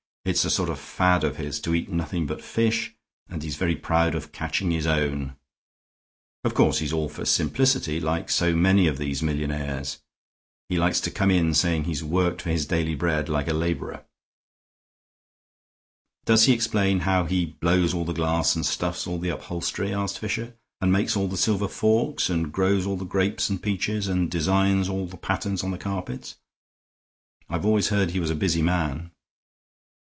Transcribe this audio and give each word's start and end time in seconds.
"It's 0.23 0.45
a 0.45 0.51
sort 0.51 0.69
of 0.69 0.79
fad 0.79 1.23
of 1.23 1.37
his 1.37 1.59
to 1.61 1.73
eat 1.73 1.89
nothing 1.89 2.27
but 2.27 2.43
fish, 2.43 2.93
and 3.27 3.41
he's 3.41 3.55
very 3.55 3.75
proud 3.75 4.13
of 4.13 4.31
catching 4.31 4.69
his 4.69 4.85
own. 4.85 5.35
Of 6.43 6.53
course 6.53 6.77
he's 6.77 6.93
all 6.93 7.09
for 7.09 7.25
simplicity, 7.25 7.99
like 7.99 8.29
so 8.29 8.55
many 8.55 8.85
of 8.85 8.99
these 8.99 9.23
millionaires. 9.23 9.97
He 10.69 10.77
likes 10.77 11.01
to 11.01 11.11
come 11.11 11.31
in 11.31 11.55
saying 11.55 11.85
he's 11.85 12.03
worked 12.03 12.43
for 12.43 12.51
his 12.51 12.67
daily 12.67 12.93
bread 12.93 13.29
like 13.29 13.47
a 13.47 13.53
laborer." 13.53 14.05
"Does 16.25 16.45
he 16.45 16.53
explain 16.53 16.99
how 16.99 17.25
he 17.25 17.47
blows 17.59 17.91
all 17.91 18.05
the 18.05 18.13
glass 18.13 18.55
and 18.55 18.63
stuffs 18.63 19.07
all 19.07 19.17
the 19.17 19.29
upholstery," 19.29 19.91
asked 19.91 20.19
Fisher, 20.19 20.55
"and 20.79 20.91
makes 20.93 21.17
all 21.17 21.29
the 21.29 21.35
silver 21.35 21.67
forks, 21.67 22.29
and 22.29 22.53
grows 22.53 22.85
all 22.85 22.95
the 22.95 23.05
grapes 23.05 23.49
and 23.49 23.63
peaches, 23.63 24.07
and 24.07 24.29
designs 24.29 24.87
all 24.87 25.07
the 25.07 25.17
patterns 25.17 25.63
on 25.63 25.71
the 25.71 25.79
carpets? 25.79 26.35
I've 27.49 27.65
always 27.65 27.89
heard 27.89 28.11
he 28.11 28.19
was 28.19 28.29
a 28.29 28.35
busy 28.35 28.61
man." 28.61 29.09